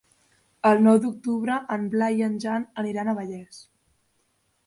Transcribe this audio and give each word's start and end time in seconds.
El 0.69 0.79
nou 0.85 0.95
d'octubre 1.03 1.57
en 1.75 1.85
Blai 1.95 2.17
i 2.21 2.25
en 2.29 2.39
Jan 2.45 2.65
aniran 2.85 3.11
a 3.13 3.17
Vallés. 3.21 3.63